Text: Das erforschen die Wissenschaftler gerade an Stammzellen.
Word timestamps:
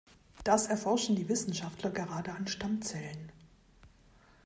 Das 0.43 0.65
erforschen 0.65 1.15
die 1.15 1.29
Wissenschaftler 1.29 1.91
gerade 1.91 2.31
an 2.33 2.47
Stammzellen. 2.47 3.31